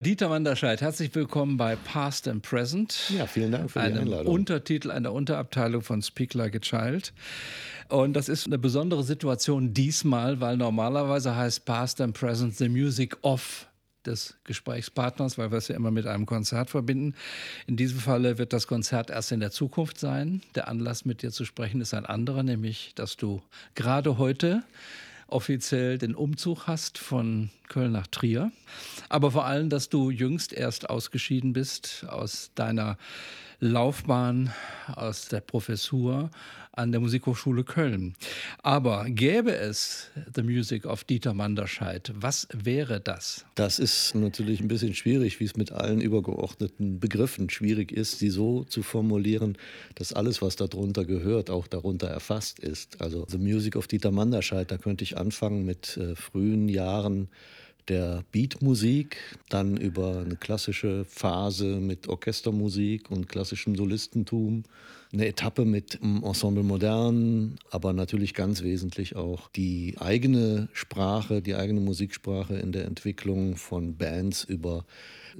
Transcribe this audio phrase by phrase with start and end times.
[0.00, 3.10] Dieter Wanderscheid, herzlich willkommen bei Past and Present.
[3.10, 4.32] Ja, vielen Dank für die einem Einladung.
[4.32, 7.12] Untertitel einer Unterabteilung von Speak Like a Child.
[7.88, 13.16] Und das ist eine besondere Situation diesmal, weil normalerweise heißt Past and Present the Music
[13.22, 13.66] of
[14.06, 17.16] des Gesprächspartners, weil wir es ja immer mit einem Konzert verbinden.
[17.66, 20.42] In diesem Falle wird das Konzert erst in der Zukunft sein.
[20.54, 23.42] Der Anlass, mit dir zu sprechen, ist ein anderer, nämlich, dass du
[23.74, 24.62] gerade heute
[25.28, 28.50] offiziell den Umzug hast von Köln nach Trier.
[29.08, 32.98] Aber vor allem, dass du jüngst erst ausgeschieden bist aus deiner
[33.60, 34.52] Laufbahn,
[34.94, 36.30] aus der Professur
[36.78, 38.14] an der Musikhochschule Köln.
[38.62, 43.44] Aber gäbe es The Music of Dieter Manderscheid, was wäre das?
[43.56, 48.30] Das ist natürlich ein bisschen schwierig, wie es mit allen übergeordneten Begriffen schwierig ist, sie
[48.30, 49.58] so zu formulieren,
[49.96, 53.00] dass alles, was darunter gehört, auch darunter erfasst ist.
[53.02, 57.28] Also The Music of Dieter Manderscheid, da könnte ich anfangen mit äh, frühen Jahren
[57.88, 59.16] der Beatmusik,
[59.48, 64.64] dann über eine klassische Phase mit Orchestermusik und klassischem Solistentum,
[65.12, 71.80] eine Etappe mit Ensemble Modern, aber natürlich ganz wesentlich auch die eigene Sprache, die eigene
[71.80, 74.84] Musiksprache in der Entwicklung von Bands über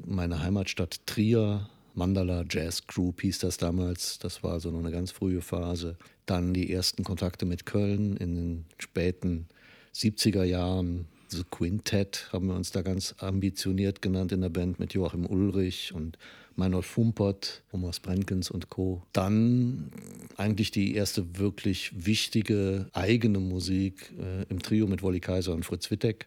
[0.06, 4.20] meine Heimatstadt Trier, Mandala Jazz Group hieß das damals.
[4.20, 5.96] Das war so eine ganz frühe Phase.
[6.26, 9.48] Dann die ersten Kontakte mit Köln in den späten
[9.94, 14.94] 70er Jahren, The Quintet haben wir uns da ganz ambitioniert genannt in der Band mit
[14.94, 16.18] Joachim Ulrich und
[16.56, 19.02] Meinhold Fumpert, Thomas Brenkens und Co.
[19.12, 19.92] Dann
[20.36, 25.90] eigentlich die erste wirklich wichtige eigene Musik äh, im Trio mit Wolli Kaiser und Fritz
[25.90, 26.26] Wittek.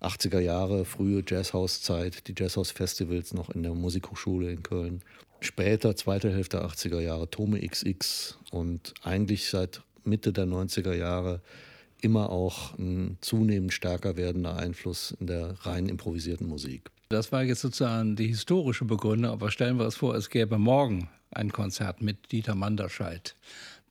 [0.00, 5.02] 80er Jahre, frühe Jazzhouse-Zeit, die Jazzhouse-Festivals noch in der Musikhochschule in Köln.
[5.40, 11.40] Später, zweite Hälfte 80er Jahre, Tome XX und eigentlich seit Mitte der 90er Jahre
[12.06, 16.90] immer auch ein zunehmend stärker werdender Einfluss in der rein improvisierten Musik.
[17.08, 21.08] Das war jetzt sozusagen die historische Begründung, aber stellen wir uns vor, es gäbe morgen
[21.32, 23.34] ein Konzert mit Dieter Manderscheid.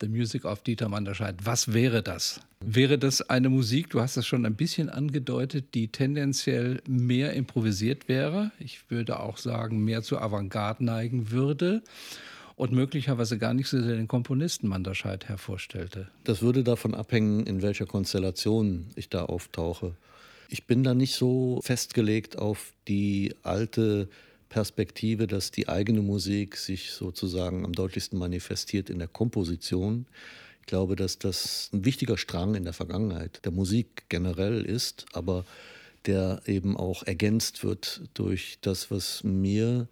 [0.00, 1.36] The Music of Dieter Manderscheid.
[1.44, 2.40] Was wäre das?
[2.60, 8.08] Wäre das eine Musik, du hast es schon ein bisschen angedeutet, die tendenziell mehr improvisiert
[8.08, 8.50] wäre?
[8.58, 11.82] Ich würde auch sagen, mehr zu Avantgarde neigen würde
[12.56, 16.08] und möglicherweise gar nicht so sehr den Komponisten Manderscheid hervorstellte.
[16.24, 19.94] Das würde davon abhängen, in welcher Konstellation ich da auftauche.
[20.48, 24.08] Ich bin da nicht so festgelegt auf die alte
[24.48, 30.06] Perspektive, dass die eigene Musik sich sozusagen am deutlichsten manifestiert in der Komposition.
[30.60, 35.44] Ich glaube, dass das ein wichtiger Strang in der Vergangenheit der Musik generell ist, aber
[36.06, 39.88] der eben auch ergänzt wird durch das, was mir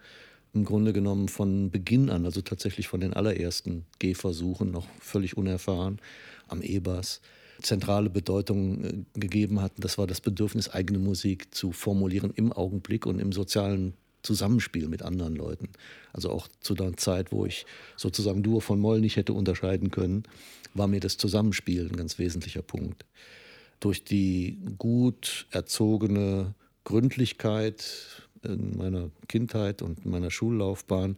[0.54, 6.00] im Grunde genommen von Beginn an, also tatsächlich von den allerersten Gehversuchen, noch völlig unerfahren,
[6.48, 7.20] am E-Bass,
[7.60, 9.80] zentrale Bedeutung äh, gegeben hatten.
[9.80, 15.02] Das war das Bedürfnis, eigene Musik zu formulieren im Augenblick und im sozialen Zusammenspiel mit
[15.02, 15.68] anderen Leuten.
[16.12, 17.66] Also auch zu der Zeit, wo ich
[17.96, 20.24] sozusagen Dur von Moll nicht hätte unterscheiden können,
[20.72, 23.04] war mir das Zusammenspiel ein ganz wesentlicher Punkt.
[23.80, 26.54] Durch die gut erzogene
[26.84, 27.84] Gründlichkeit,
[28.44, 31.16] in meiner Kindheit und in meiner Schullaufbahn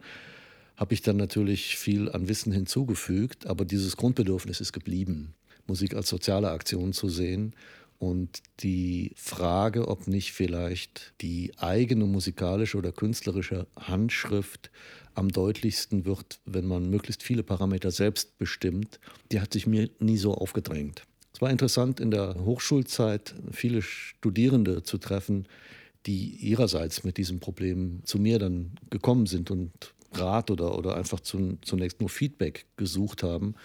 [0.75, 5.33] habe ich dann natürlich viel an Wissen hinzugefügt, aber dieses Grundbedürfnis ist geblieben,
[5.65, 7.53] Musik als soziale Aktion zu sehen
[7.99, 14.69] und die Frage, ob nicht vielleicht die eigene musikalische oder künstlerische Handschrift
[15.15, 18.99] am deutlichsten wird, wenn man möglichst viele Parameter selbst bestimmt,
[19.31, 21.03] die hat sich mir nie so aufgedrängt.
[21.33, 25.47] Es war interessant, in der Hochschulzeit viele Studierende zu treffen,
[26.07, 29.71] die ihrerseits mit diesem Problem zu mir dann gekommen sind und
[30.13, 33.55] Rat oder, oder einfach zu, zunächst nur Feedback gesucht haben.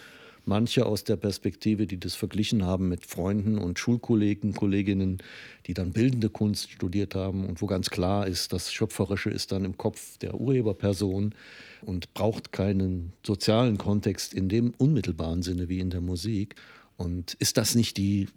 [0.45, 5.19] Manche aus der Perspektive, die das verglichen haben mit Freunden und Schulkollegen, Kolleginnen,
[5.67, 9.63] die dann bildende Kunst studiert haben und wo ganz klar ist, das Schöpferische ist dann
[9.63, 11.33] im Kopf der Urheberperson
[11.81, 16.55] und braucht keinen sozialen Kontext in dem unmittelbaren Sinne wie in der Musik.
[16.97, 18.27] Und ist das nicht die,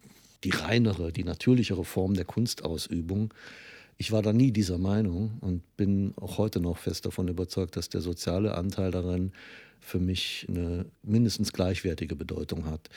[0.44, 3.34] die reinere, die natürlichere Form der Kunstausübung?
[3.98, 7.88] Ich war da nie dieser Meinung und bin auch heute noch fest davon überzeugt, dass
[7.88, 9.32] der soziale Anteil darin
[9.80, 12.91] für mich eine mindestens gleichwertige Bedeutung hat.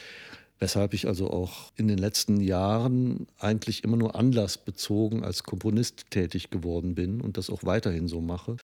[0.60, 6.50] Weshalb ich also auch in den letzten Jahren eigentlich immer nur anlassbezogen als Komponist tätig
[6.50, 8.58] geworden bin und das auch weiterhin so mache.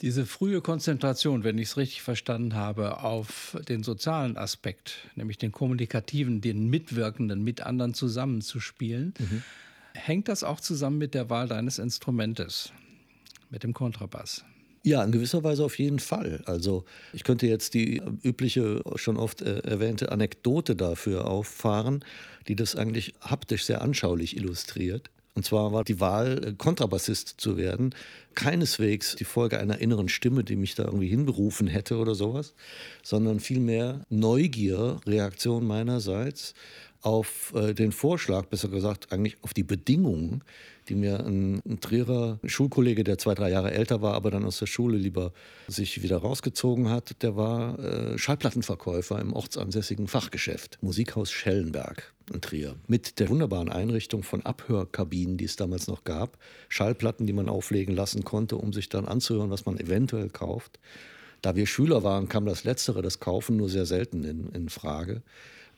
[0.00, 5.50] Diese frühe Konzentration, wenn ich es richtig verstanden habe, auf den sozialen Aspekt, nämlich den
[5.50, 9.42] kommunikativen, den Mitwirkenden, mit anderen zusammenzuspielen, mhm
[9.98, 12.72] hängt das auch zusammen mit der Wahl deines Instrumentes,
[13.50, 14.44] mit dem Kontrabass?
[14.84, 16.42] Ja, in gewisser Weise auf jeden Fall.
[16.46, 22.04] Also ich könnte jetzt die übliche, schon oft äh, erwähnte Anekdote dafür auffahren,
[22.46, 25.10] die das eigentlich haptisch sehr anschaulich illustriert.
[25.34, 27.94] Und zwar war die Wahl, äh, Kontrabassist zu werden,
[28.34, 32.54] keineswegs die Folge einer inneren Stimme, die mich da irgendwie hinberufen hätte oder sowas,
[33.02, 36.54] sondern vielmehr Neugier, Reaktion meinerseits
[37.02, 40.42] auf äh, den Vorschlag, besser gesagt eigentlich auf die Bedingungen,
[40.88, 44.58] die mir ein, ein Trierer Schulkollege, der zwei, drei Jahre älter war, aber dann aus
[44.58, 45.32] der Schule lieber
[45.68, 52.76] sich wieder rausgezogen hat, der war äh, Schallplattenverkäufer im ortsansässigen Fachgeschäft, Musikhaus Schellenberg in Trier.
[52.86, 57.94] Mit der wunderbaren Einrichtung von Abhörkabinen, die es damals noch gab, Schallplatten, die man auflegen
[57.94, 60.78] lassen konnte, um sich dann anzuhören, was man eventuell kauft.
[61.42, 65.22] Da wir Schüler waren, kam das Letztere, das Kaufen, nur sehr selten in, in Frage.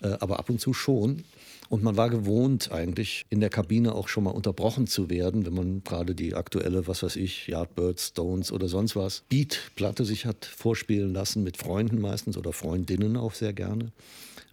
[0.03, 1.25] Äh, aber ab und zu schon.
[1.69, 5.55] Und man war gewohnt, eigentlich in der Kabine auch schon mal unterbrochen zu werden, wenn
[5.55, 10.45] man gerade die aktuelle, was weiß ich, Yardbirds, Stones oder sonst was, Beat-Platte sich hat
[10.45, 13.93] vorspielen lassen, mit Freunden meistens oder Freundinnen auch sehr gerne.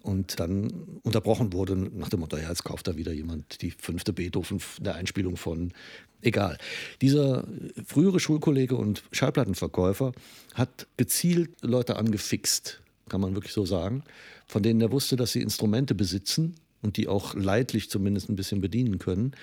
[0.04, 0.72] Und dann
[1.04, 4.96] unterbrochen wurde nach dem Motto, ja, jetzt kauft da wieder jemand die fünfte Beethoven der
[4.96, 5.74] Einspielung von.
[6.22, 6.58] Egal.
[7.02, 7.46] Dieser
[7.86, 10.14] frühere Schulkollege und Schallplattenverkäufer
[10.54, 14.04] hat gezielt Leute angefixt, kann man wirklich so sagen,
[14.46, 18.62] von denen er wusste, dass sie Instrumente besitzen, und die auch leidlich zumindest ein bisschen
[18.62, 19.34] bedienen können,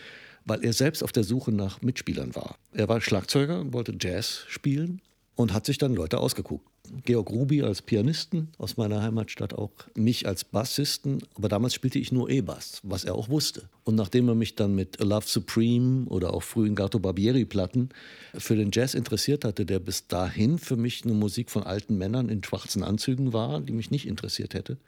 [0.45, 2.57] weil er selbst auf der Suche nach Mitspielern war.
[2.73, 5.01] Er war Schlagzeuger wollte Jazz spielen
[5.35, 6.67] und hat sich dann Leute ausgeguckt.
[7.05, 12.13] Georg Ruby als Pianisten aus meiner Heimatstadt, auch mich als Bassisten, aber damals spielte ich
[12.13, 13.69] nur E-Bass, was er auch wusste.
[13.85, 17.91] Und nachdem er mich dann mit A Love Supreme oder auch frühen Gato Barbieri-Platten
[18.35, 22.29] für den Jazz interessiert hatte, der bis dahin für mich eine Musik von alten Männern
[22.29, 24.79] in schwarzen Anzügen war, die mich nicht interessiert hätte,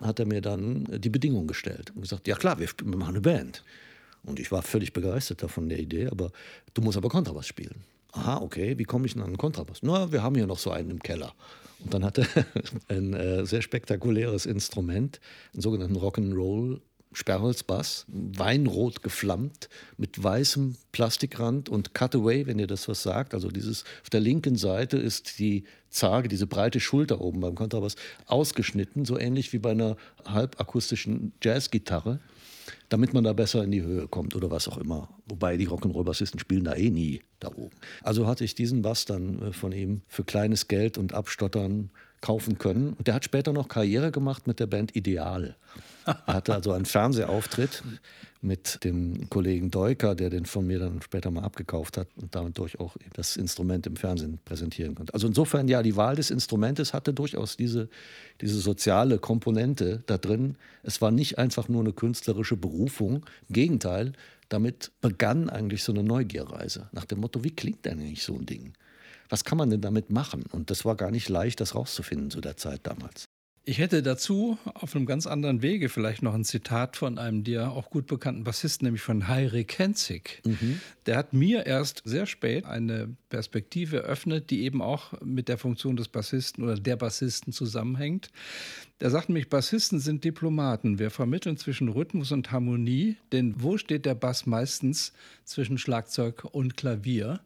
[0.00, 3.62] hat er mir dann die Bedingung gestellt und gesagt, ja klar, wir machen eine Band.
[4.22, 6.30] Und ich war völlig begeistert davon der Idee, aber
[6.74, 7.84] du musst aber Kontrabass spielen.
[8.12, 9.78] Aha, okay, wie komme ich denn an einen Kontrabass?
[9.82, 11.32] Na, wir haben hier noch so einen im Keller.
[11.78, 12.26] Und dann hat er
[12.88, 15.20] ein äh, sehr spektakuläres Instrument,
[15.52, 16.80] einen sogenannten Rock'n'Roll
[17.12, 23.34] Sperrholzbass, weinrot geflammt, mit weißem Plastikrand und Cutaway, wenn ihr das was sagt.
[23.34, 27.96] Also dieses auf der linken Seite ist die Zarge, diese breite Schulter oben beim Kontrabass,
[28.26, 32.20] ausgeschnitten, so ähnlich wie bei einer halbakustischen Jazzgitarre,
[32.88, 35.08] damit man da besser in die Höhe kommt oder was auch immer.
[35.26, 37.76] Wobei die Rock'n'Roll-Bassisten spielen da eh nie da oben.
[38.02, 41.90] Also hatte ich diesen Bass dann äh, von ihm für kleines Geld und Abstottern
[42.20, 42.94] kaufen können.
[42.94, 45.56] Und der hat später noch Karriere gemacht mit der Band Ideal.
[46.06, 47.82] Er hatte also einen Fernsehauftritt
[48.42, 52.80] mit dem Kollegen Deuker, der den von mir dann später mal abgekauft hat und dadurch
[52.80, 55.12] auch das Instrument im Fernsehen präsentieren konnte.
[55.12, 57.88] Also insofern, ja, die Wahl des Instrumentes hatte durchaus diese,
[58.40, 60.56] diese soziale Komponente da drin.
[60.82, 63.26] Es war nicht einfach nur eine künstlerische Berufung.
[63.48, 64.12] Im Gegenteil,
[64.48, 68.46] damit begann eigentlich so eine Neugierreise nach dem Motto, wie klingt denn eigentlich so ein
[68.46, 68.72] Ding?
[69.28, 70.44] Was kann man denn damit machen?
[70.50, 73.29] Und das war gar nicht leicht, das rauszufinden zu der Zeit damals.
[73.70, 77.70] Ich hätte dazu auf einem ganz anderen Wege vielleicht noch ein Zitat von einem dir
[77.70, 80.42] auch gut bekannten Bassisten, nämlich von Heiri Kenzig.
[80.44, 80.80] Mhm.
[81.06, 85.94] Der hat mir erst sehr spät eine Perspektive eröffnet, die eben auch mit der Funktion
[85.94, 88.30] des Bassisten oder der Bassisten zusammenhängt.
[89.00, 90.98] Der sagt nämlich, Bassisten sind Diplomaten.
[90.98, 95.14] Wir vermitteln zwischen Rhythmus und Harmonie, denn wo steht der Bass meistens
[95.44, 97.40] zwischen Schlagzeug und Klavier?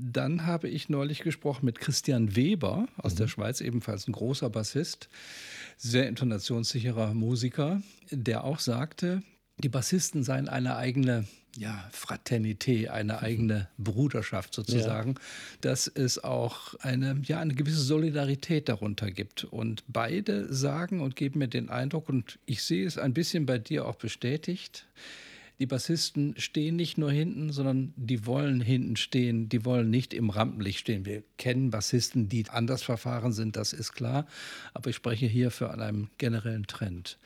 [0.00, 3.18] Dann habe ich neulich gesprochen mit Christian Weber aus mhm.
[3.18, 5.08] der Schweiz, ebenfalls ein großer Bassist
[5.76, 9.22] sehr intonationssicherer Musiker, der auch sagte,
[9.58, 11.26] die Bassisten seien eine eigene
[11.56, 15.20] ja, Fraternité, eine eigene Bruderschaft sozusagen, ja.
[15.62, 19.44] dass es auch eine, ja, eine gewisse Solidarität darunter gibt.
[19.44, 23.58] Und beide sagen und geben mir den Eindruck, und ich sehe es ein bisschen bei
[23.58, 24.86] dir auch bestätigt,
[25.60, 30.30] die Bassisten stehen nicht nur hinten, sondern die wollen hinten stehen, die wollen nicht im
[30.30, 31.04] Rampenlicht stehen.
[31.04, 34.26] Wir kennen Bassisten, die anders verfahren sind, das ist klar.
[34.72, 37.18] Aber ich spreche hier für einen generellen Trend,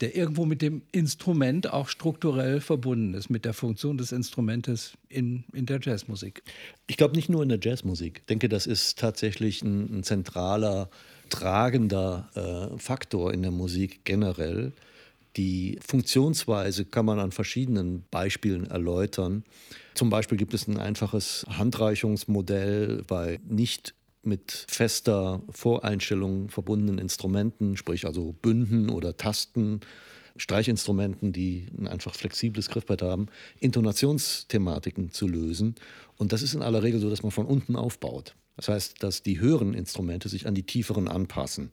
[0.00, 5.42] der irgendwo mit dem Instrument auch strukturell verbunden ist, mit der Funktion des Instrumentes in,
[5.52, 6.44] in der Jazzmusik.
[6.86, 8.18] Ich glaube nicht nur in der Jazzmusik.
[8.20, 10.90] Ich denke, das ist tatsächlich ein, ein zentraler,
[11.28, 14.72] tragender äh, Faktor in der Musik generell
[15.36, 19.44] die Funktionsweise kann man an verschiedenen Beispielen erläutern.
[19.94, 28.06] Zum Beispiel gibt es ein einfaches Handreichungsmodell bei nicht mit fester Voreinstellung verbundenen Instrumenten, sprich
[28.06, 29.80] also Bünden oder Tasten,
[30.36, 33.26] Streichinstrumenten, die ein einfach flexibles Griffbrett haben,
[33.58, 35.74] Intonationsthematiken zu lösen.
[36.16, 38.34] Und das ist in aller Regel so, dass man von unten aufbaut.
[38.56, 41.72] Das heißt, dass die höheren Instrumente sich an die tieferen anpassen.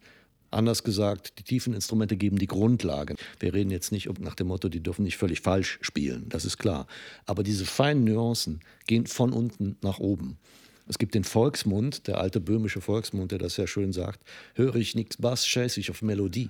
[0.49, 3.15] Anders gesagt, die tiefen Instrumente geben die Grundlage.
[3.39, 6.57] Wir reden jetzt nicht nach dem Motto, die dürfen nicht völlig falsch spielen, das ist
[6.57, 6.87] klar.
[7.25, 10.37] Aber diese feinen Nuancen gehen von unten nach oben.
[10.87, 14.21] Es gibt den Volksmund, der alte böhmische Volksmund, der das sehr schön sagt,
[14.55, 16.49] höre ich nichts Bass, scheiße ich auf Melodie.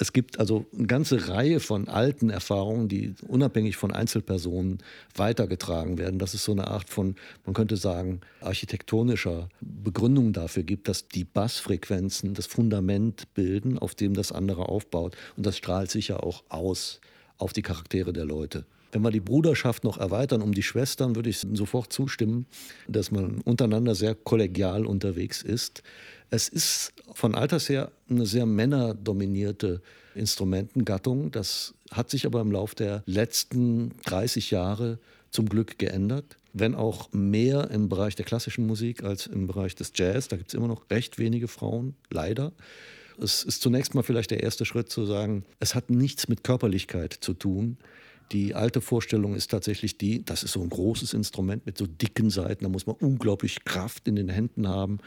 [0.00, 4.78] Es gibt also eine ganze Reihe von alten Erfahrungen, die unabhängig von Einzelpersonen
[5.14, 6.18] weitergetragen werden.
[6.18, 11.24] Das ist so eine Art von, man könnte sagen, architektonischer Begründung dafür gibt, dass die
[11.24, 15.18] Bassfrequenzen das Fundament bilden, auf dem das andere aufbaut.
[15.36, 17.02] Und das strahlt sicher auch aus
[17.36, 18.64] auf die Charaktere der Leute.
[18.92, 22.46] Wenn wir die Bruderschaft noch erweitern um die Schwestern, würde ich sofort zustimmen,
[22.88, 25.82] dass man untereinander sehr kollegial unterwegs ist.
[26.30, 29.80] Es ist von Alters her eine sehr männerdominierte
[30.14, 31.30] Instrumentengattung.
[31.30, 34.98] Das hat sich aber im Laufe der letzten 30 Jahre
[35.30, 36.36] zum Glück geändert.
[36.52, 40.28] Wenn auch mehr im Bereich der klassischen Musik als im Bereich des Jazz.
[40.28, 42.52] Da gibt es immer noch recht wenige Frauen, leider.
[43.22, 47.12] Es ist zunächst mal vielleicht der erste Schritt zu sagen, es hat nichts mit Körperlichkeit
[47.12, 47.76] zu tun.
[48.32, 52.30] Die alte Vorstellung ist tatsächlich die, das ist so ein großes Instrument mit so dicken
[52.30, 54.98] Seiten, da muss man unglaublich Kraft in den Händen haben.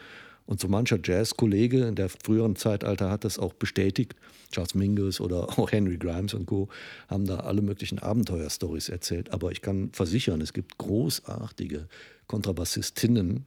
[0.46, 4.14] Und so mancher Jazz-Kollege in der früheren Zeitalter hat das auch bestätigt.
[4.52, 6.68] Charles Mingus oder auch Henry Grimes und Co.
[7.08, 9.30] haben da alle möglichen Abenteuerstories erzählt.
[9.30, 11.88] Aber ich kann versichern, es gibt großartige
[12.26, 13.46] Kontrabassistinnen,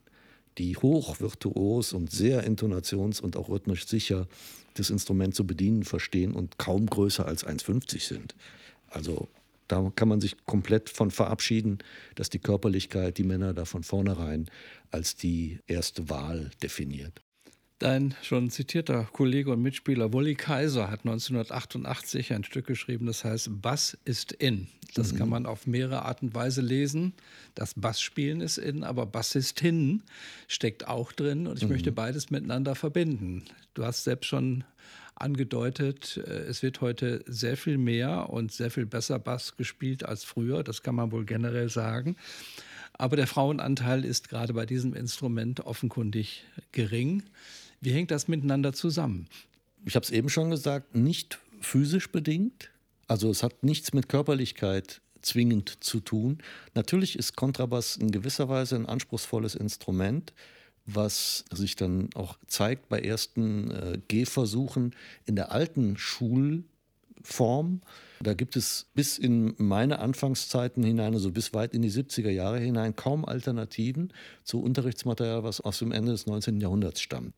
[0.57, 4.27] die hochvirtuos und sehr intonations- und auch rhythmisch sicher
[4.73, 8.35] das Instrument zu bedienen verstehen und kaum größer als 1,50 sind.
[8.89, 9.27] Also
[9.67, 11.79] da kann man sich komplett von verabschieden,
[12.15, 14.49] dass die Körperlichkeit die Männer da von vornherein
[14.91, 17.21] als die erste Wahl definiert.
[17.79, 23.61] Dein schon zitierter Kollege und Mitspieler Wolli Kaiser hat 1988 ein Stück geschrieben, das heißt
[23.61, 24.67] Bass ist in.
[24.95, 25.17] Das mhm.
[25.17, 27.13] kann man auf mehrere Art und Weise lesen.
[27.53, 30.01] Das Bassspielen ist in, aber Bassistin
[30.47, 31.73] steckt auch drin und ich mhm.
[31.73, 33.43] möchte beides miteinander verbinden.
[33.75, 34.63] Du hast selbst schon
[35.21, 40.23] angedeutet, äh, es wird heute sehr viel mehr und sehr viel besser Bass gespielt als
[40.23, 40.63] früher.
[40.63, 42.15] Das kann man wohl generell sagen.
[42.93, 47.23] Aber der Frauenanteil ist gerade bei diesem Instrument offenkundig gering.
[47.79, 49.27] Wie hängt das miteinander zusammen?
[49.85, 52.71] Ich habe es eben schon gesagt, nicht physisch bedingt.
[53.07, 56.39] Also es hat nichts mit Körperlichkeit zwingend zu tun.
[56.73, 60.33] Natürlich ist Kontrabass in gewisser Weise ein anspruchsvolles Instrument
[60.87, 67.81] was sich dann auch zeigt bei ersten äh, Gehversuchen in der alten Schulform.
[68.21, 72.59] Da gibt es bis in meine Anfangszeiten hinein, also bis weit in die 70er Jahre
[72.59, 74.13] hinein, kaum Alternativen
[74.43, 76.59] zu Unterrichtsmaterial, was aus dem Ende des 19.
[76.61, 77.35] Jahrhunderts stammt.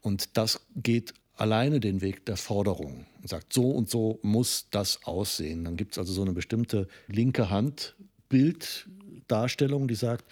[0.00, 5.04] Und das geht alleine den Weg der Forderung und sagt, so und so muss das
[5.04, 5.64] aussehen.
[5.64, 7.96] Dann gibt es also so eine bestimmte linke Hand
[8.28, 10.24] Bilddarstellung, die sagt,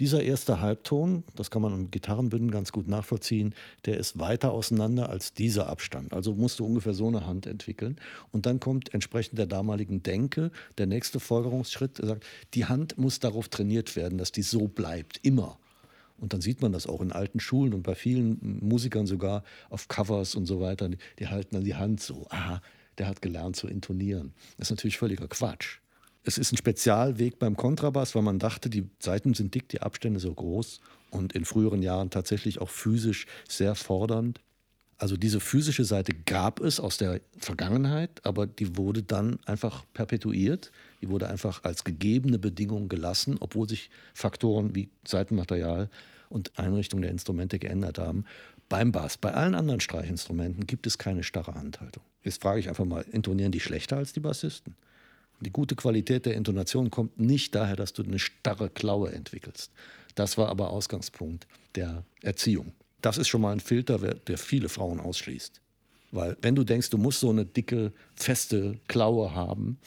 [0.00, 5.08] dieser erste Halbton, das kann man im Gitarrenbünden ganz gut nachvollziehen, der ist weiter auseinander
[5.08, 6.12] als dieser Abstand.
[6.12, 7.96] Also musst du ungefähr so eine Hand entwickeln.
[8.32, 13.20] Und dann kommt entsprechend der damaligen Denke der nächste Folgerungsschritt, der sagt, die Hand muss
[13.20, 15.58] darauf trainiert werden, dass die so bleibt, immer.
[16.18, 19.88] Und dann sieht man das auch in alten Schulen und bei vielen Musikern sogar auf
[19.88, 20.88] Covers und so weiter.
[20.88, 22.60] Die, die halten dann die Hand so, aha,
[22.98, 24.32] der hat gelernt zu intonieren.
[24.56, 25.78] Das ist natürlich völliger Quatsch.
[26.26, 30.20] Es ist ein Spezialweg beim Kontrabass, weil man dachte, die Seiten sind dick, die Abstände
[30.20, 34.40] so groß und in früheren Jahren tatsächlich auch physisch sehr fordernd.
[34.96, 40.72] Also diese physische Seite gab es aus der Vergangenheit, aber die wurde dann einfach perpetuiert.
[41.02, 45.90] Die wurde einfach als gegebene Bedingung gelassen, obwohl sich Faktoren wie Seitenmaterial
[46.30, 48.24] und Einrichtung der Instrumente geändert haben.
[48.70, 52.02] Beim Bass, bei allen anderen Streichinstrumenten gibt es keine starre Handhaltung.
[52.22, 54.74] Jetzt frage ich einfach mal, intonieren die schlechter als die Bassisten?
[55.44, 59.70] Die gute Qualität der Intonation kommt nicht daher, dass du eine starre Klaue entwickelst.
[60.14, 62.72] Das war aber Ausgangspunkt der Erziehung.
[63.00, 65.60] Das ist schon mal ein Filter, der viele Frauen ausschließt.
[66.10, 69.78] Weil wenn du denkst, du musst so eine dicke, feste Klaue haben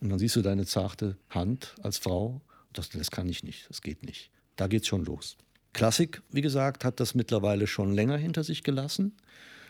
[0.00, 2.40] und dann siehst du deine zarte Hand als Frau,
[2.72, 4.30] das, das kann ich nicht, das geht nicht.
[4.56, 5.36] Da geht's schon los.
[5.72, 9.12] Klassik, wie gesagt, hat das mittlerweile schon länger hinter sich gelassen.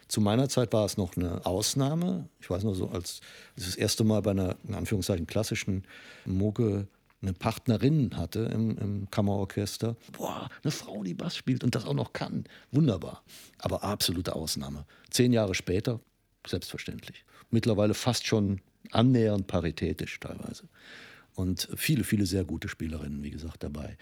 [0.09, 2.29] Zu meiner Zeit war es noch eine Ausnahme.
[2.41, 3.21] Ich weiß nur so, als,
[3.57, 5.85] als das erste Mal bei einer, in Anführungszeichen, klassischen
[6.25, 6.89] Mucke
[7.23, 9.97] eine Partnerin hatte im, im, Kammerorchester.
[10.13, 12.45] Boah, eine Frau, die Bass spielt und das auch noch kann.
[12.71, 13.23] Wunderbar.
[13.59, 14.85] Aber absolute Ausnahme.
[15.11, 16.01] Zehn Jahre später,
[16.47, 17.25] selbstverständlich.
[17.51, 20.69] Mittlerweile fast schon annähernd paritätisch teilweise.
[21.35, 23.97] Und viele, viele sehr gute Spielerinnen, wie gesagt, dabei.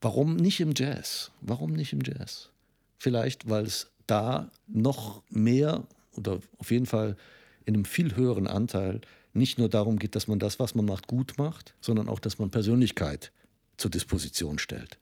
[0.00, 1.30] Warum nicht im Jazz?
[1.40, 2.50] Warum nicht im Jazz?
[2.98, 7.16] Vielleicht, weil es da noch mehr oder auf jeden Fall
[7.64, 9.00] in einem viel höheren Anteil
[9.32, 12.38] nicht nur darum geht, dass man das, was man macht, gut macht, sondern auch, dass
[12.38, 13.32] man Persönlichkeit
[13.76, 14.98] zur Disposition stellt.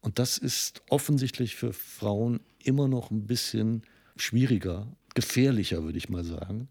[0.00, 3.82] Und das ist offensichtlich für Frauen immer noch ein bisschen
[4.16, 6.68] schwieriger, gefährlicher, würde ich mal sagen.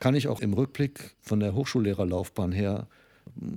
[0.00, 2.88] Kann ich auch im Rückblick von der Hochschullehrerlaufbahn her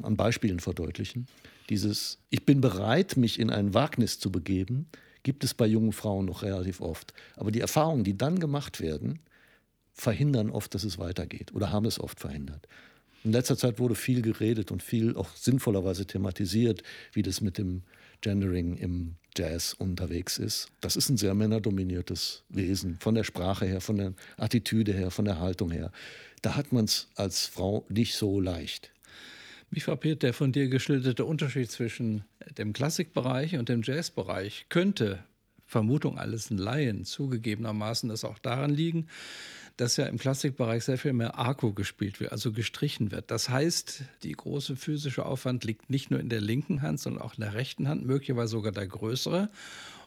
[0.04, 1.28] an Beispielen verdeutlichen.
[1.70, 4.88] Dieses, ich bin bereit, mich in ein Wagnis zu begeben,
[5.24, 7.14] gibt es bei jungen Frauen noch relativ oft.
[7.36, 9.20] Aber die Erfahrungen, die dann gemacht werden,
[9.94, 12.68] verhindern oft, dass es weitergeht oder haben es oft verhindert.
[13.24, 17.84] In letzter Zeit wurde viel geredet und viel auch sinnvollerweise thematisiert, wie das mit dem
[18.22, 20.70] Gendering im Jazz unterwegs ist.
[20.82, 25.26] Das ist ein sehr männerdominiertes Wesen, von der Sprache her, von der Attitüde her, von
[25.26, 25.92] der Haltung her.
[26.42, 28.92] Da hat man es als Frau nicht so leicht.
[29.70, 32.24] Wie frappiert der von dir geschilderte Unterschied zwischen
[32.58, 34.66] dem Klassikbereich und dem Jazzbereich?
[34.70, 35.24] Könnte,
[35.66, 39.08] Vermutung alles ein Laien, zugegebenermaßen es auch daran liegen,
[39.78, 43.32] dass ja im Klassikbereich sehr viel mehr Arco gespielt wird, also gestrichen wird.
[43.32, 47.36] Das heißt, die große physische Aufwand liegt nicht nur in der linken Hand, sondern auch
[47.36, 49.50] in der rechten Hand, möglicherweise sogar der größere.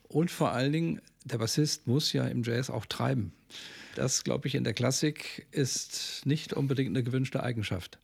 [0.08, 3.32] Und vor allen Dingen, der Bassist muss ja im Jazz auch treiben.
[3.94, 7.98] Das, glaube ich, in der Klassik ist nicht unbedingt eine gewünschte Eigenschaft.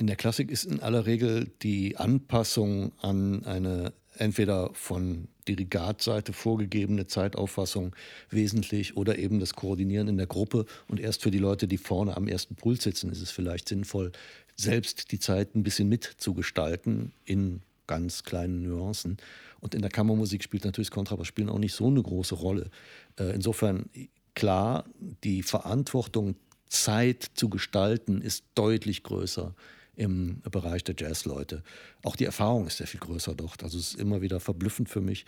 [0.00, 7.06] In der Klassik ist in aller Regel die Anpassung an eine entweder von Dirigatseite vorgegebene
[7.06, 7.94] Zeitauffassung
[8.30, 10.64] wesentlich oder eben das Koordinieren in der Gruppe.
[10.88, 14.10] Und erst für die Leute, die vorne am ersten Pult sitzen, ist es vielleicht sinnvoll,
[14.56, 19.18] selbst die Zeit ein bisschen mitzugestalten in ganz kleinen Nuancen.
[19.60, 22.70] Und in der Kammermusik spielt natürlich das Kontrabassspielen auch nicht so eine große Rolle.
[23.18, 23.90] Äh, insofern
[24.34, 24.86] klar,
[25.24, 26.36] die Verantwortung,
[26.70, 29.54] Zeit zu gestalten, ist deutlich größer
[29.96, 31.62] im Bereich der Jazzleute.
[32.02, 33.62] Auch die Erfahrung ist sehr viel größer dort.
[33.62, 35.26] Also es ist immer wieder verblüffend für mich,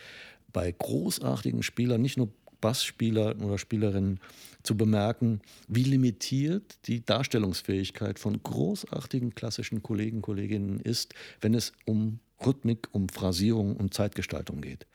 [0.52, 4.20] bei großartigen Spielern, nicht nur Bassspieler oder Spielerinnen,
[4.62, 12.20] zu bemerken, wie limitiert die Darstellungsfähigkeit von großartigen klassischen Kollegen, Kolleginnen ist, wenn es um
[12.44, 14.86] Rhythmik, um Phrasierung, um Zeitgestaltung geht.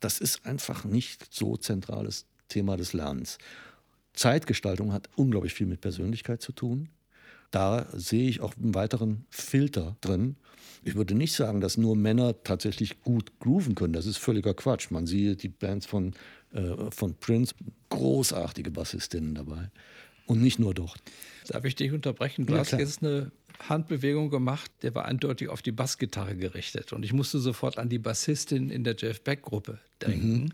[0.00, 3.38] Das ist einfach nicht so zentrales Thema des Lernens.
[4.14, 6.88] Zeitgestaltung hat unglaublich viel mit Persönlichkeit zu tun.
[7.50, 10.36] Da sehe ich auch einen weiteren Filter drin.
[10.82, 13.92] Ich würde nicht sagen, dass nur Männer tatsächlich gut grooven können.
[13.92, 14.90] Das ist völliger Quatsch.
[14.90, 16.14] Man sieht die Bands von,
[16.52, 17.54] äh, von Prince,
[17.90, 19.70] großartige Bassistinnen dabei.
[20.26, 21.02] Und nicht nur dort.
[21.48, 22.46] Darf ich dich unterbrechen?
[22.46, 22.80] Du ja, hast klar.
[22.80, 23.32] jetzt eine
[23.68, 26.92] Handbewegung gemacht, der war eindeutig auf die Bassgitarre gerichtet.
[26.92, 30.44] Und ich musste sofort an die Bassistin in der Jeff Beck-Gruppe denken.
[30.44, 30.52] Mhm.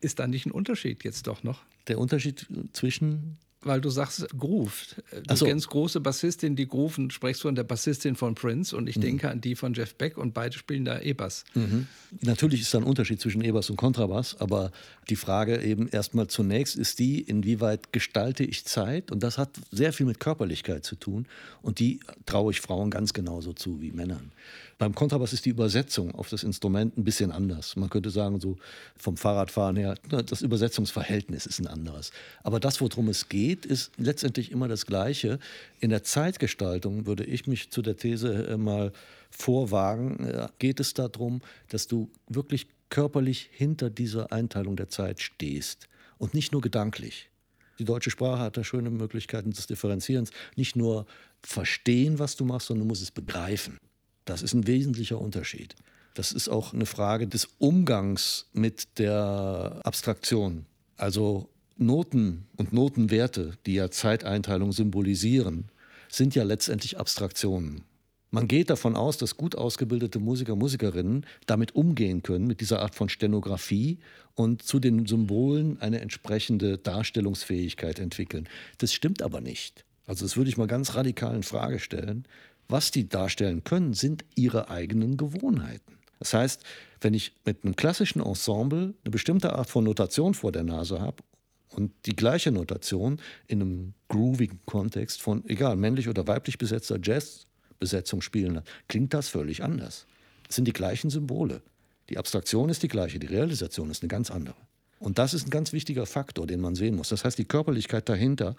[0.00, 1.62] Ist da nicht ein Unterschied jetzt doch noch?
[1.88, 4.96] Der Unterschied zwischen weil du sagst Groove.
[5.26, 5.46] Du so.
[5.46, 9.02] kennst große Bassistin, die grooven, sprichst du von der Bassistin von Prince und ich mhm.
[9.02, 11.44] denke an die von Jeff Beck und beide spielen da E-Bass.
[11.54, 11.86] Mhm.
[12.20, 14.72] Natürlich ist da ein Unterschied zwischen E-Bass und Kontrabass, aber
[15.08, 19.92] die Frage eben erstmal zunächst ist die, inwieweit gestalte ich Zeit und das hat sehr
[19.92, 21.26] viel mit Körperlichkeit zu tun
[21.62, 24.32] und die traue ich Frauen ganz genauso zu wie Männern.
[24.78, 27.76] Beim Kontrabass ist die Übersetzung auf das Instrument ein bisschen anders.
[27.76, 28.56] Man könnte sagen, so
[28.96, 32.10] vom Fahrradfahren her, das Übersetzungsverhältnis ist ein anderes.
[32.42, 35.38] Aber das, worum es geht, ist letztendlich immer das Gleiche.
[35.80, 38.92] In der Zeitgestaltung würde ich mich zu der These äh, mal
[39.30, 45.88] vorwagen, äh, geht es darum, dass du wirklich körperlich hinter dieser Einteilung der Zeit stehst
[46.18, 47.30] und nicht nur gedanklich.
[47.78, 50.30] Die deutsche Sprache hat da schöne Möglichkeiten des Differenzierens.
[50.56, 51.06] Nicht nur
[51.42, 53.78] verstehen, was du machst, sondern du musst es begreifen.
[54.24, 55.74] Das ist ein wesentlicher Unterschied.
[56.14, 60.66] Das ist auch eine Frage des Umgangs mit der Abstraktion.
[60.96, 65.70] Also Noten und Notenwerte, die ja Zeiteinteilung symbolisieren,
[66.08, 67.82] sind ja letztendlich Abstraktionen.
[68.30, 72.94] Man geht davon aus, dass gut ausgebildete Musiker, Musikerinnen damit umgehen können, mit dieser Art
[72.94, 73.98] von Stenografie
[74.34, 78.48] und zu den Symbolen eine entsprechende Darstellungsfähigkeit entwickeln.
[78.78, 79.84] Das stimmt aber nicht.
[80.06, 82.24] Also das würde ich mal ganz radikal in Frage stellen.
[82.72, 85.98] Was die darstellen können, sind ihre eigenen Gewohnheiten.
[86.18, 86.62] Das heißt,
[87.02, 91.22] wenn ich mit einem klassischen Ensemble eine bestimmte Art von Notation vor der Nase habe
[91.68, 98.22] und die gleiche Notation in einem groovigen Kontext von, egal, männlich oder weiblich besetzter Jazzbesetzung
[98.22, 100.06] spielen, klingt das völlig anders.
[100.48, 101.60] Es sind die gleichen Symbole.
[102.08, 104.56] Die Abstraktion ist die gleiche, die Realisation ist eine ganz andere.
[104.98, 107.10] Und das ist ein ganz wichtiger Faktor, den man sehen muss.
[107.10, 108.56] Das heißt, die Körperlichkeit dahinter,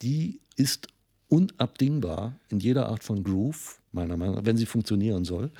[0.00, 0.88] die ist
[1.30, 5.50] unabdingbar in jeder Art von Groove, meiner Meinung nach, wenn sie funktionieren soll.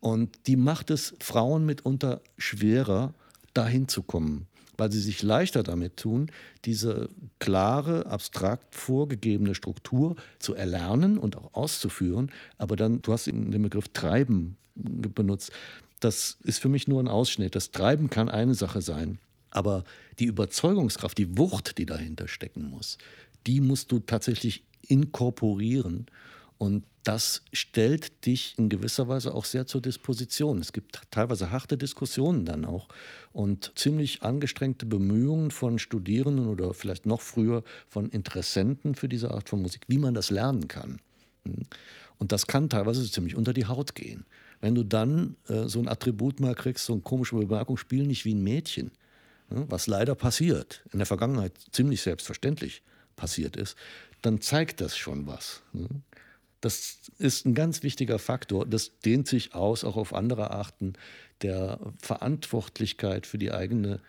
[0.00, 3.14] Und die macht es Frauen mitunter schwerer,
[3.54, 4.46] dahin zu kommen,
[4.76, 6.30] weil sie sich leichter damit tun,
[6.64, 12.30] diese klare, abstrakt vorgegebene Struktur zu erlernen und auch auszuführen.
[12.58, 15.52] Aber dann, du hast den Begriff Treiben benutzt.
[16.00, 17.54] Das ist für mich nur ein Ausschnitt.
[17.54, 19.18] Das Treiben kann eine Sache sein.
[19.50, 19.84] Aber
[20.18, 22.98] die Überzeugungskraft, die Wucht, die dahinter stecken muss,
[23.46, 26.06] die musst du tatsächlich inkorporieren.
[26.58, 30.58] Und das stellt dich in gewisser Weise auch sehr zur Disposition.
[30.58, 32.88] Es gibt teilweise harte Diskussionen dann auch
[33.32, 39.50] und ziemlich angestrengte Bemühungen von Studierenden oder vielleicht noch früher von Interessenten für diese Art
[39.50, 41.00] von Musik, wie man das lernen kann.
[42.18, 44.24] Und das kann teilweise ziemlich unter die Haut gehen.
[44.62, 48.24] Wenn du dann äh, so ein Attribut mal kriegst, so eine komische Bemerkung, spiel nicht
[48.24, 48.92] wie ein Mädchen,
[49.50, 52.82] was leider passiert, in der Vergangenheit ziemlich selbstverständlich
[53.14, 53.76] passiert ist,
[54.24, 55.62] dann zeigt das schon was.
[55.72, 55.88] Ne?
[56.60, 58.64] Das ist ein ganz wichtiger Faktor.
[58.64, 60.94] Das dehnt sich aus auch auf andere Arten
[61.42, 64.00] der Verantwortlichkeit für die eigene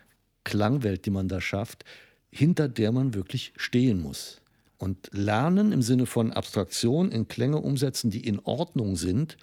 [0.44, 1.84] Klangwelt, die man da schafft,
[2.30, 4.40] hinter der man wirklich stehen muss.
[4.78, 9.36] Und Lernen im Sinne von Abstraktion in Klänge umsetzen, die in Ordnung sind,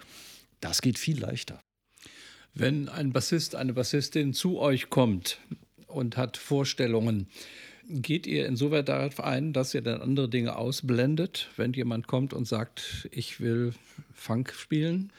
[0.59, 1.61] das geht viel leichter.
[2.55, 5.39] Wenn ein Bassist, eine Bassistin zu euch kommt
[5.87, 7.27] und hat Vorstellungen,
[7.89, 11.49] geht ihr insoweit darauf ein, dass ihr dann andere Dinge ausblendet?
[11.57, 13.73] Wenn jemand kommt und sagt, ich will
[14.13, 15.11] Funk spielen,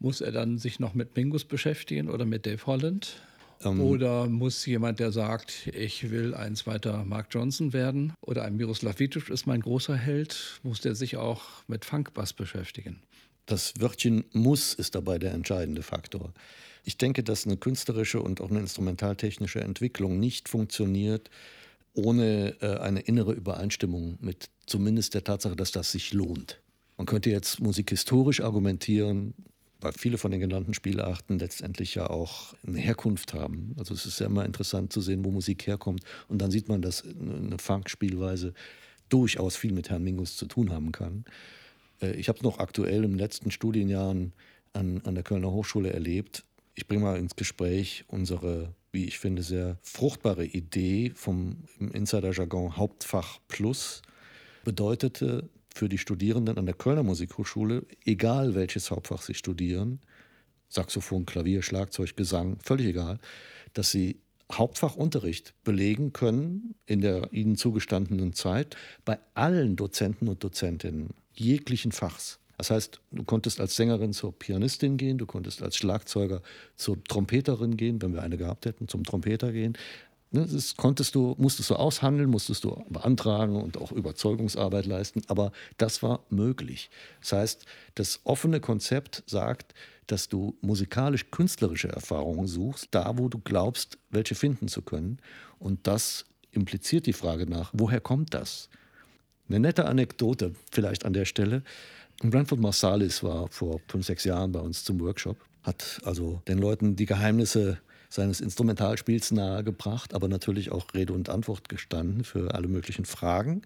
[0.00, 3.20] muss er dann sich noch mit Mingus beschäftigen oder mit Dave Holland?
[3.64, 8.56] Ähm, oder muss jemand, der sagt, ich will ein zweiter Mark Johnson werden oder ein
[8.56, 13.00] Miroslav Vitic ist mein großer Held, muss der sich auch mit Funkbass beschäftigen?
[13.46, 16.32] Das Wörtchen muss ist dabei der entscheidende Faktor.
[16.84, 21.30] Ich denke, dass eine künstlerische und auch eine instrumentaltechnische Entwicklung nicht funktioniert
[21.98, 26.60] ohne äh, eine innere Übereinstimmung mit zumindest der Tatsache, dass das sich lohnt.
[26.96, 29.34] Man könnte jetzt musikhistorisch argumentieren,
[29.80, 33.74] weil viele von den genannten Spielarten letztendlich ja auch eine Herkunft haben.
[33.78, 36.04] Also es ist ja immer interessant zu sehen, wo Musik herkommt.
[36.28, 38.54] Und dann sieht man, dass eine Funk-Spielweise
[39.08, 41.24] durchaus viel mit Herrn Mingus zu tun haben kann.
[42.00, 44.32] Äh, ich habe es noch aktuell im letzten Studienjahren
[44.72, 46.44] an, an der Kölner Hochschule erlebt.
[46.74, 53.38] Ich bringe mal ins Gespräch unsere, wie ich finde, sehr fruchtbare Idee vom Insider-Jargon Hauptfach
[53.48, 54.02] Plus.
[54.64, 60.00] Bedeutete, für die Studierenden an der Kölner Musikhochschule, egal welches Hauptfach sie studieren,
[60.68, 63.18] Saxophon, Klavier, Schlagzeug, Gesang, völlig egal,
[63.74, 64.20] dass sie
[64.50, 72.40] Hauptfachunterricht belegen können in der ihnen zugestandenen Zeit bei allen Dozenten und Dozentinnen jeglichen Fachs.
[72.58, 76.42] Das heißt, du konntest als Sängerin zur Pianistin gehen, du konntest als Schlagzeuger
[76.76, 79.78] zur Trompeterin gehen, wenn wir eine gehabt hätten, zum Trompeter gehen.
[80.30, 85.52] Ne, das konntest du, musstest du aushandeln, musstest du beantragen und auch Überzeugungsarbeit leisten, aber
[85.78, 86.90] das war möglich.
[87.20, 89.72] Das heißt, das offene Konzept sagt,
[90.06, 95.18] dass du musikalisch-künstlerische Erfahrungen suchst, da wo du glaubst, welche finden zu können.
[95.58, 98.68] Und das impliziert die Frage nach, woher kommt das?
[99.48, 101.62] Eine nette Anekdote vielleicht an der Stelle.
[102.22, 106.96] Branford Marsalis war vor fünf, sechs Jahren bei uns zum Workshop, hat also den Leuten
[106.96, 107.78] die Geheimnisse
[108.08, 113.62] seines Instrumentalspiels nahegebracht, aber natürlich auch Rede und Antwort gestanden für alle möglichen Fragen.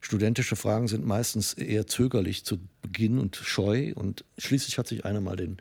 [0.00, 3.92] Studentische Fragen sind meistens eher zögerlich zu Beginn und scheu.
[3.94, 5.58] Und schließlich hat sich einer mal den,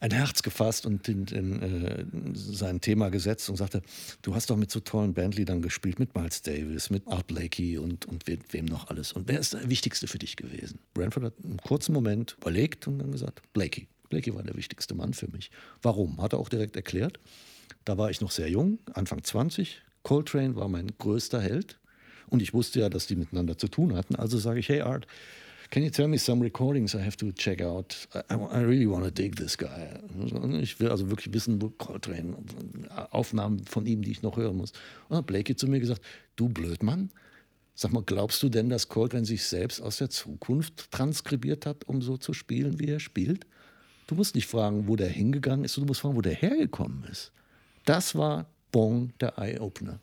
[0.00, 3.82] ein Herz gefasst und in, in, äh, sein Thema gesetzt und sagte,
[4.22, 8.06] du hast doch mit so tollen Bandliedern gespielt, mit Miles Davis, mit Art Blakey und,
[8.06, 9.12] und wem, wem noch alles.
[9.12, 10.78] Und wer ist der Wichtigste für dich gewesen?
[10.94, 13.88] Branford hat einen kurzen Moment überlegt und dann gesagt, Blakey.
[14.08, 15.50] Blakey war der wichtigste Mann für mich.
[15.82, 16.20] Warum?
[16.20, 17.20] Hat er auch direkt erklärt.
[17.84, 19.82] Da war ich noch sehr jung, Anfang 20.
[20.02, 21.78] Coltrane war mein größter Held.
[22.28, 24.16] Und ich wusste ja, dass die miteinander zu tun hatten.
[24.16, 25.06] Also sage ich, hey Art,
[25.70, 28.08] can you tell me some recordings I have to check out?
[28.14, 30.00] I, I really want to dig this guy.
[30.60, 32.36] Ich will also wirklich wissen, wo Coltrane,
[33.10, 34.72] Aufnahmen von ihm, die ich noch hören muss.
[34.72, 36.02] Und dann hat Blakey zu mir gesagt,
[36.36, 37.10] du Blödmann,
[37.80, 42.02] Sag mal, glaubst du denn, dass Coltrane sich selbst aus der Zukunft transkribiert hat, um
[42.02, 43.46] so zu spielen, wie er spielt?
[44.06, 47.32] Du musst nicht fragen, wo der hingegangen ist, du musst fragen, wo der hergekommen ist.
[47.86, 49.98] Das war Bong, der Eye-Opener.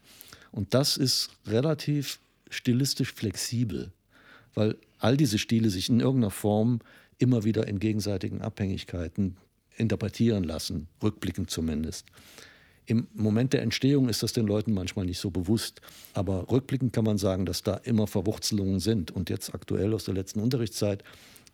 [0.52, 3.92] Und das ist relativ stilistisch flexibel,
[4.56, 6.80] weil all diese Stile sich in irgendeiner Form
[7.18, 9.38] immer wieder in gegenseitigen Abhängigkeiten
[9.76, 12.08] interpretieren lassen, rückblickend zumindest.
[12.86, 15.82] Im Moment der Entstehung ist das den Leuten manchmal nicht so bewusst,
[16.14, 19.12] aber rückblickend kann man sagen, dass da immer Verwurzelungen sind.
[19.12, 21.04] Und jetzt aktuell aus der letzten Unterrichtszeit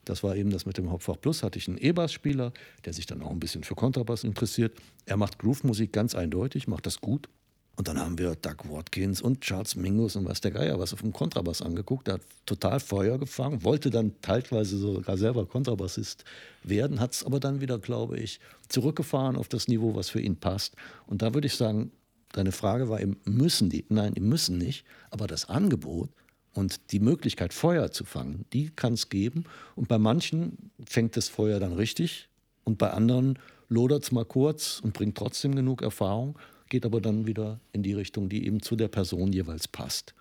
[0.06, 1.43] das war eben das mit dem Hauptfach Plus.
[1.43, 2.51] Hatte ich einen E-Bass-Spieler,
[2.86, 4.77] der sich dann auch ein bisschen für Kontrabass interessiert.
[5.06, 7.29] Er macht Groove-Musik ganz eindeutig, macht das gut.
[7.76, 11.02] Und dann haben wir Doug Watkins und Charles Mingus und was der Geier was auf
[11.02, 12.08] dem Kontrabass angeguckt.
[12.08, 16.24] Der hat total Feuer gefangen, wollte dann teilweise sogar selber Kontrabassist
[16.64, 20.36] werden, hat es aber dann wieder, glaube ich, zurückgefahren auf das Niveau, was für ihn
[20.36, 20.76] passt.
[21.08, 21.92] Und da würde ich sagen,
[22.34, 23.86] deine Frage war eben, müssen die?
[23.90, 24.86] Nein, die müssen nicht.
[25.10, 26.10] Aber das Angebot
[26.54, 29.46] und die Möglichkeit, Feuer zu fangen, die kann es geben.
[29.76, 32.30] Und bei manchen fängt das Feuer dann richtig
[32.64, 36.38] und bei anderen lodert es mal kurz und bringt trotzdem genug Erfahrung,
[36.69, 40.13] geht aber dann wieder in die Richtung, die eben zu der Person jeweils passt.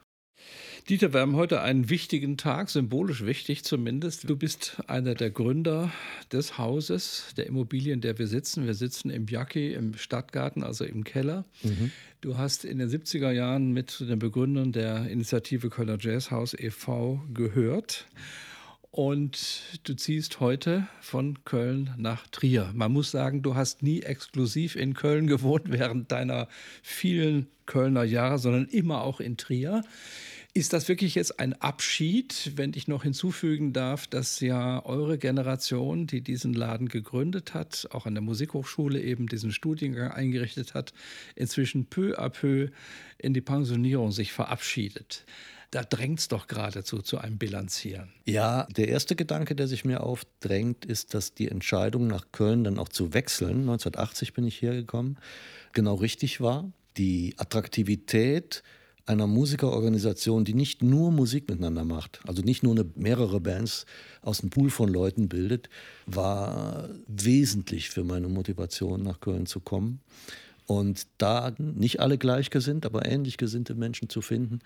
[0.88, 4.28] Dieter, wir haben heute einen wichtigen Tag, symbolisch wichtig zumindest.
[4.28, 5.92] Du bist einer der Gründer
[6.33, 8.66] des Hauses, der Immobilien, in der wir sitzen.
[8.66, 11.44] Wir sitzen im Bjaki, im Stadtgarten, also im Keller.
[11.62, 11.92] Mhm.
[12.20, 17.22] Du hast in den 70er Jahren mit den Begründern der Initiative Kölner Jazzhaus e.V.
[17.33, 18.07] gehört.
[18.94, 22.70] Und du ziehst heute von Köln nach Trier.
[22.74, 26.46] Man muss sagen, du hast nie exklusiv in Köln gewohnt während deiner
[26.83, 29.83] vielen Kölner Jahre, sondern immer auch in Trier.
[30.52, 36.07] Ist das wirklich jetzt ein Abschied, wenn ich noch hinzufügen darf, dass ja eure Generation,
[36.07, 40.92] die diesen Laden gegründet hat, auch an der Musikhochschule eben diesen Studiengang eingerichtet hat,
[41.35, 42.68] inzwischen peu à peu
[43.16, 45.24] in die Pensionierung sich verabschiedet?
[45.72, 48.12] Da drängt es doch geradezu zu einem Bilanzieren.
[48.26, 52.78] Ja, der erste Gedanke, der sich mir aufdrängt, ist, dass die Entscheidung nach Köln dann
[52.78, 55.18] auch zu wechseln, 1980 bin ich hergekommen,
[55.72, 56.70] genau richtig war.
[56.98, 58.62] Die Attraktivität
[59.06, 63.87] einer Musikerorganisation, die nicht nur Musik miteinander macht, also nicht nur eine, mehrere Bands
[64.20, 65.70] aus einem Pool von Leuten bildet,
[66.04, 70.02] war wesentlich für meine Motivation, nach Köln zu kommen.
[70.66, 74.61] Und da nicht alle gleichgesinnt, aber ähnlich gesinnte Menschen zu finden,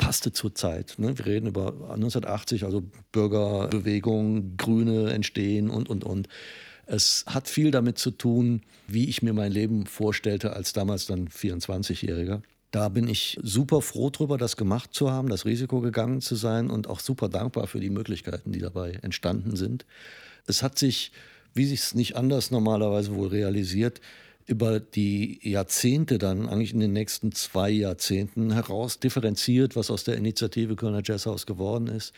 [0.00, 0.94] passte zur Zeit.
[0.96, 1.16] Ne?
[1.16, 2.82] Wir reden über 1980, also
[3.12, 6.26] Bürgerbewegung, Grüne entstehen und, und, und.
[6.86, 11.28] Es hat viel damit zu tun, wie ich mir mein Leben vorstellte als damals dann
[11.28, 12.40] 24-Jähriger.
[12.70, 16.70] Da bin ich super froh drüber, das gemacht zu haben, das Risiko gegangen zu sein
[16.70, 19.84] und auch super dankbar für die Möglichkeiten, die dabei entstanden sind.
[20.46, 21.12] Es hat sich,
[21.52, 24.00] wie sich es nicht anders normalerweise wohl realisiert,
[24.46, 30.16] über die Jahrzehnte dann, eigentlich in den nächsten zwei Jahrzehnten heraus differenziert, was aus der
[30.16, 32.12] Initiative Kölner Jazzhaus geworden ist.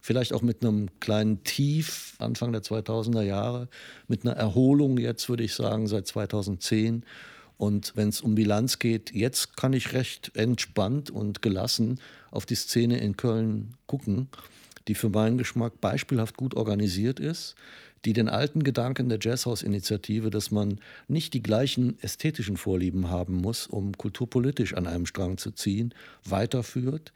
[0.00, 3.68] Vielleicht auch mit einem kleinen Tief Anfang der 2000er Jahre,
[4.06, 7.04] mit einer Erholung jetzt, würde ich sagen, seit 2010
[7.58, 12.54] und wenn es um Bilanz geht, jetzt kann ich recht entspannt und gelassen auf die
[12.54, 14.28] Szene in Köln gucken,
[14.86, 17.56] die für meinen Geschmack beispielhaft gut organisiert ist,
[18.04, 23.66] die den alten Gedanken der Jazzhaus-Initiative, dass man nicht die gleichen ästhetischen Vorlieben haben muss,
[23.66, 27.12] um kulturpolitisch an einem Strang zu ziehen, weiterführt.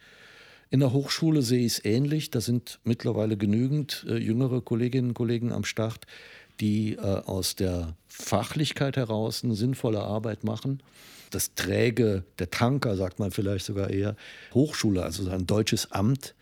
[0.70, 2.30] In der Hochschule sehe ich es ähnlich.
[2.30, 6.06] Da sind mittlerweile genügend äh, jüngere Kolleginnen und Kollegen am Start,
[6.60, 10.82] die äh, aus der Fachlichkeit heraus eine sinnvolle Arbeit machen.
[11.30, 14.16] Das Träge, der Tanker, sagt man vielleicht sogar eher,
[14.54, 16.34] Hochschule, also ein deutsches Amt,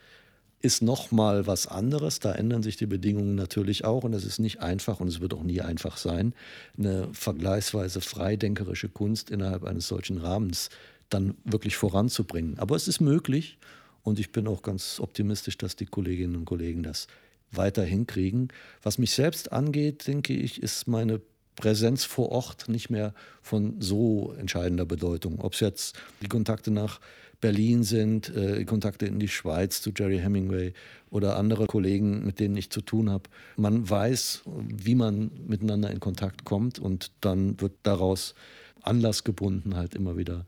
[0.63, 2.21] ist nochmal was anderes.
[2.21, 5.35] Da ändern sich die Bedingungen natürlich auch und es ist nicht einfach und es wird
[5.35, 6.35] auch nie einfach sein,
[6.79, 10.69] eine vergleichsweise freidenkerische Kunst innerhalb eines solchen Rahmens
[11.09, 12.59] dann wirklich voranzubringen.
[12.59, 13.59] Aber es ist möglich
[14.03, 17.07] und ich bin auch ganz optimistisch, dass die Kolleginnen und Kollegen das
[17.51, 18.49] weiter hinkriegen.
[18.83, 21.21] Was mich selbst angeht, denke ich, ist meine
[21.57, 25.41] Präsenz vor Ort nicht mehr von so entscheidender Bedeutung.
[25.41, 27.01] Ob es jetzt die Kontakte nach
[27.41, 30.73] Berlin sind, äh, Kontakte in die Schweiz zu Jerry Hemingway
[31.11, 33.25] oder andere Kollegen, mit denen ich zu tun habe.
[33.57, 38.35] Man weiß, wie man miteinander in Kontakt kommt und dann wird daraus
[38.83, 40.47] anlassgebunden halt immer wieder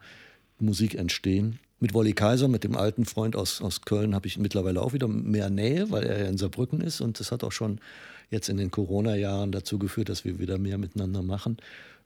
[0.58, 1.58] Musik entstehen.
[1.80, 5.08] Mit Wolli Kaiser, mit dem alten Freund aus, aus Köln, habe ich mittlerweile auch wieder
[5.08, 7.00] mehr Nähe, weil er ja in Saarbrücken ist.
[7.00, 7.80] Und das hat auch schon
[8.30, 11.56] jetzt in den Corona-Jahren dazu geführt, dass wir wieder mehr miteinander machen.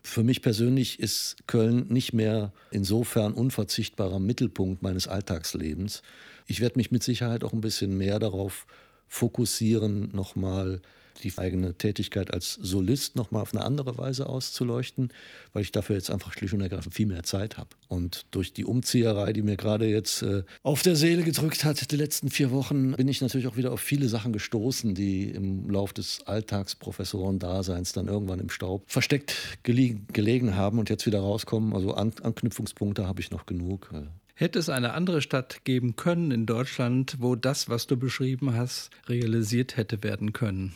[0.06, 6.00] Für mich persönlich ist Köln nicht mehr insofern unverzichtbarer Mittelpunkt meines Alltagslebens.
[6.46, 8.66] Ich werde mich mit Sicherheit auch ein bisschen mehr darauf
[9.08, 10.80] fokussieren, nochmal
[11.22, 15.12] die eigene Tätigkeit als Solist nochmal auf eine andere Weise auszuleuchten,
[15.52, 17.70] weil ich dafür jetzt einfach schlicht und ergreifend viel mehr Zeit habe.
[17.88, 21.96] Und durch die Umzieherei, die mir gerade jetzt äh, auf der Seele gedrückt hat, die
[21.96, 25.92] letzten vier Wochen, bin ich natürlich auch wieder auf viele Sachen gestoßen, die im Lauf
[25.92, 31.74] des Alltagsprofessoren-Daseins dann irgendwann im Staub versteckt gelegen haben und jetzt wieder rauskommen.
[31.74, 33.90] Also An Anknüpfungspunkte habe ich noch genug.
[34.34, 38.90] Hätte es eine andere Stadt geben können in Deutschland, wo das, was du beschrieben hast,
[39.08, 40.74] realisiert hätte werden können?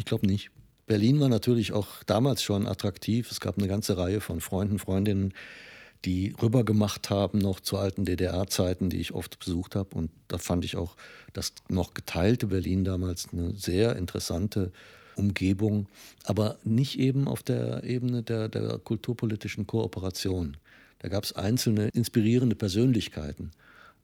[0.00, 0.50] Ich glaube nicht.
[0.86, 3.30] Berlin war natürlich auch damals schon attraktiv.
[3.30, 5.34] Es gab eine ganze Reihe von Freunden, Freundinnen,
[6.06, 9.94] die rübergemacht haben noch zu alten DDR-Zeiten, die ich oft besucht habe.
[9.94, 10.96] Und da fand ich auch
[11.34, 14.72] das noch geteilte Berlin damals eine sehr interessante
[15.16, 15.86] Umgebung,
[16.24, 20.56] aber nicht eben auf der Ebene der, der kulturpolitischen Kooperation.
[21.00, 23.50] Da gab es einzelne inspirierende Persönlichkeiten.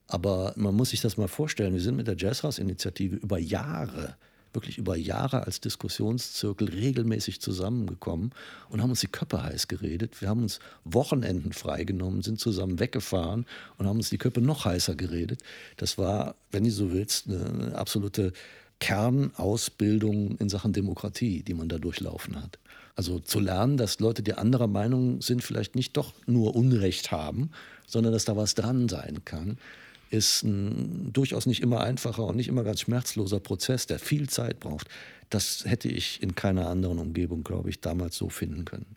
[0.08, 4.16] Aber man muss sich das mal vorstellen, wir sind mit der Jazzhaus-Initiative über Jahre
[4.56, 8.32] wirklich über Jahre als Diskussionszirkel regelmäßig zusammengekommen
[8.68, 10.20] und haben uns die Köpfe heiß geredet.
[10.20, 13.46] Wir haben uns Wochenenden freigenommen, sind zusammen weggefahren
[13.78, 15.42] und haben uns die Köpfe noch heißer geredet.
[15.76, 18.32] Das war, wenn du so willst, eine absolute
[18.80, 22.58] Kernausbildung in Sachen Demokratie, die man da durchlaufen hat.
[22.96, 27.50] Also zu lernen, dass Leute, die anderer Meinung sind, vielleicht nicht doch nur Unrecht haben,
[27.86, 29.58] sondern dass da was dran sein kann
[30.10, 34.60] ist ein durchaus nicht immer einfacher und nicht immer ganz schmerzloser Prozess, der viel Zeit
[34.60, 34.88] braucht.
[35.30, 38.96] Das hätte ich in keiner anderen Umgebung, glaube ich, damals so finden können.